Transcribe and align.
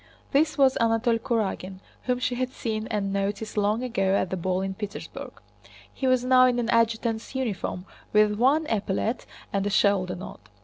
This 0.31 0.57
was 0.57 0.77
Anatole 0.77 1.19
Kurágin 1.19 1.77
whom 2.05 2.17
she 2.17 2.33
had 2.33 2.49
seen 2.49 2.87
and 2.87 3.13
noticed 3.13 3.55
long 3.55 3.83
ago 3.83 4.15
at 4.15 4.31
the 4.31 4.35
ball 4.35 4.61
in 4.61 4.73
Petersburg. 4.73 5.39
He 5.93 6.07
was 6.07 6.25
now 6.25 6.47
in 6.47 6.57
an 6.57 6.69
adjutant's 6.71 7.35
uniform 7.35 7.85
with 8.11 8.33
one 8.35 8.65
epaulet 8.65 9.27
and 9.53 9.63
a 9.63 9.69
shoulder 9.69 10.15
knot. 10.15 10.49